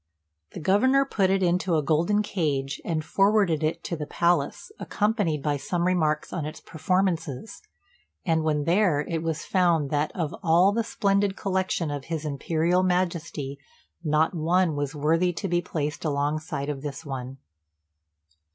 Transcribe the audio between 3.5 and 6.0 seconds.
it to the palace, accompanied by some